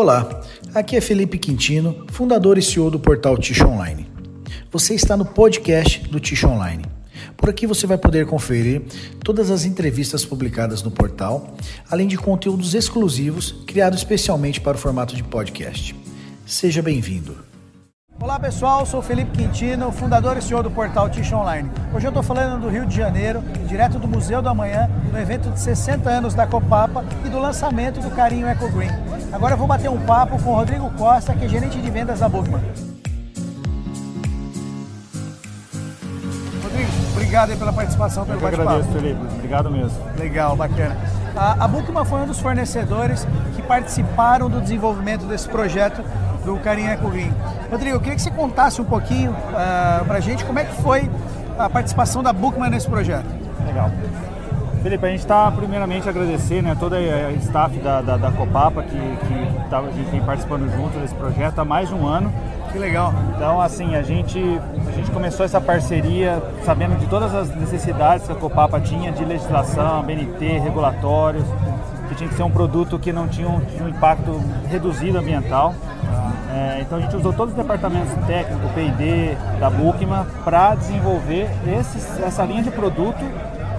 [0.00, 0.26] Olá,
[0.74, 4.10] aqui é Felipe Quintino, fundador e CEO do portal Tish Online.
[4.72, 6.86] Você está no podcast do Tish Online.
[7.36, 8.80] Por aqui você vai poder conferir
[9.22, 11.54] todas as entrevistas publicadas no portal,
[11.90, 15.94] além de conteúdos exclusivos criados especialmente para o formato de podcast.
[16.46, 17.36] Seja bem-vindo.
[18.18, 21.70] Olá pessoal, sou Felipe Quintino, fundador e CEO do portal Tish Online.
[21.94, 25.50] Hoje eu estou falando do Rio de Janeiro, direto do Museu do Amanhã, no evento
[25.50, 29.09] de 60 anos da Copapa e do lançamento do Carinho Eco Green.
[29.32, 32.18] Agora eu vou bater um papo com o Rodrigo Costa, que é gerente de vendas
[32.18, 32.60] da Bookman.
[36.62, 38.68] Rodrigo, obrigado pela participação, pelo bate-papo.
[38.68, 39.20] agradeço, Felipe.
[39.34, 39.98] Obrigado mesmo.
[40.18, 40.96] Legal, bacana.
[41.36, 46.02] A, a Bookman foi um dos fornecedores que participaram do desenvolvimento desse projeto
[46.44, 47.32] do Carinha Green.
[47.70, 50.64] Rodrigo, eu queria que você contasse um pouquinho uh, ah, para a gente como é
[50.64, 51.08] que foi
[51.56, 53.26] a participação da Bookman nesse projeto.
[53.64, 53.90] Legal.
[54.82, 58.88] Felipe, a gente está primeiramente agradecer né, toda a staff da, da, da Copapa que,
[58.88, 62.32] que tá, a gente vem participando junto desse projeto há mais de um ano.
[62.72, 63.12] Que legal.
[63.36, 64.38] Então, assim, a gente,
[64.88, 69.22] a gente começou essa parceria sabendo de todas as necessidades que a Copapa tinha de
[69.22, 71.44] legislação, BNT, regulatórios,
[72.08, 75.74] que tinha que ser um produto que não tinha um, tinha um impacto reduzido ambiental.
[76.52, 82.18] É, então a gente usou todos os departamentos técnicos, P&D, da Bookman, para desenvolver esses,
[82.20, 83.18] essa linha de produto.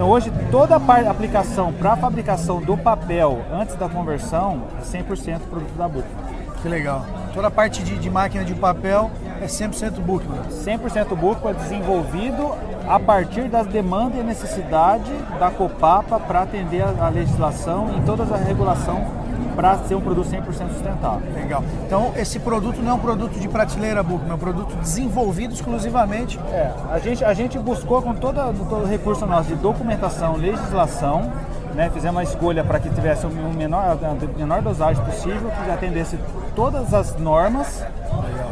[0.00, 5.40] Então hoje toda a aplicação para a fabricação do papel antes da conversão é 100%
[5.40, 6.24] produto da Bookman.
[6.62, 7.04] Que legal.
[7.34, 9.10] Toda a parte de, de máquina de papel
[9.42, 10.40] é 100% Bookman.
[10.48, 12.50] 100% Bookman desenvolvido
[12.88, 18.22] a partir das demandas e necessidade da Copapa para atender a, a legislação e toda
[18.22, 19.19] a regulação
[19.54, 21.22] para ser um produto 100% sustentável.
[21.34, 21.62] Legal.
[21.86, 26.38] Então, esse produto não é um produto de prateleira Bookman, é um produto desenvolvido exclusivamente.
[26.50, 28.36] É, a gente, a gente buscou com todo,
[28.68, 31.30] todo o recurso nosso de documentação, legislação,
[31.74, 36.18] né, fizemos uma escolha para que tivesse um menor, a menor dosagem possível, que atendesse
[36.54, 37.84] todas as normas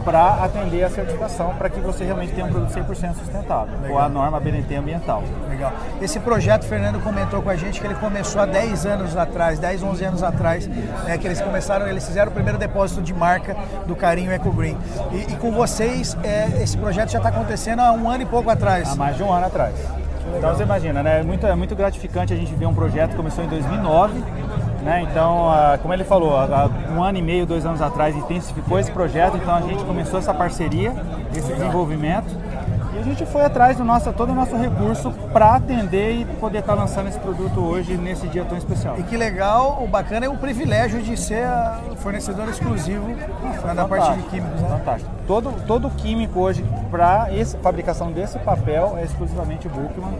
[0.04, 3.92] para atender a certificação, para que você realmente tenha um produto 100% sustentável, Legal.
[3.92, 5.22] ou a norma BNT ambiental.
[5.48, 5.72] Legal.
[6.00, 9.58] Esse projeto, o Fernando comentou com a gente que ele começou há 10 anos atrás,
[9.58, 13.56] 10, 11 anos atrás, né, que eles começaram, eles fizeram o primeiro depósito de marca
[13.86, 14.76] do Carinho Eco Green.
[15.12, 18.50] E, e com vocês, é, esse projeto já está acontecendo há um ano e pouco
[18.50, 18.90] atrás.
[18.90, 19.74] Há mais de um ano atrás.
[20.36, 21.20] Então você imagina, né?
[21.20, 24.22] É muito, é muito gratificante a gente ver um projeto que começou em 2009
[24.88, 25.02] né?
[25.02, 25.48] Então,
[25.82, 29.54] como ele falou, há um ano e meio, dois anos atrás, intensificou esse projeto, então
[29.54, 30.92] a gente começou essa parceria,
[31.34, 32.26] esse desenvolvimento.
[32.94, 36.58] E a gente foi atrás do nosso, todo o nosso recurso para atender e poder
[36.58, 38.98] estar tá lançando esse produto hoje nesse dia tão especial.
[38.98, 41.46] E que legal, o bacana é o privilégio de ser
[41.98, 43.08] fornecedor exclusivo
[43.42, 44.60] Nossa, da parte de químicos.
[44.60, 44.68] Né?
[44.68, 45.10] Fantástico.
[45.26, 50.18] Todo, todo químico hoje para a fabricação desse papel é exclusivamente Bookman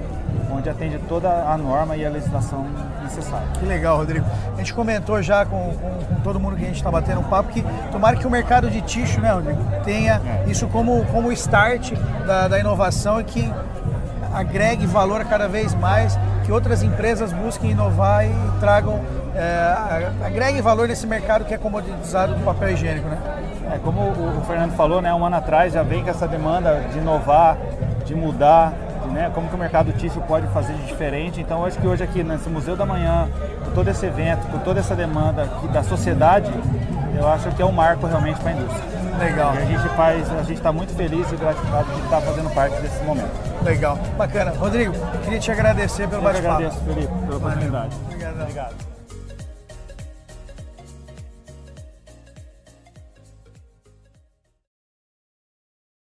[0.50, 2.66] onde atende toda a norma e a legislação
[3.02, 3.46] necessária.
[3.58, 4.26] Que legal, Rodrigo.
[4.54, 7.24] A gente comentou já com, com, com todo mundo que a gente está batendo um
[7.24, 10.50] papo que tomara que o mercado de tixo, né, Rodrigo, tenha é.
[10.50, 11.92] isso como, como start
[12.26, 13.52] da, da inovação e que
[14.32, 19.00] agregue valor cada vez mais, que outras empresas busquem inovar e tragam,
[19.34, 23.18] é, agreguem valor nesse mercado que é comoditizado do papel higiênico, né?
[23.72, 26.98] É, como o Fernando falou, né, um ano atrás já vem com essa demanda de
[26.98, 27.58] inovar,
[28.04, 28.72] de mudar,
[29.12, 29.30] né?
[29.34, 31.40] Como que o mercado tício pode fazer de diferente.
[31.40, 33.28] Então, acho que hoje aqui nesse Museu da Manhã,
[33.64, 36.50] com todo esse evento, com toda essa demanda da sociedade,
[37.16, 38.97] eu acho que é um marco realmente para a indústria.
[39.18, 39.54] Legal.
[39.54, 42.80] E a gente faz, a gente está muito feliz e gratificado de estar fazendo parte
[42.80, 43.30] desse momento.
[43.64, 44.52] Legal, bacana.
[44.52, 46.54] Rodrigo, queria te agradecer pelo bate-papo.
[46.54, 47.96] agradeço, Felipe, pela oportunidade.
[48.06, 48.40] Obrigado.
[48.40, 48.97] Obrigado.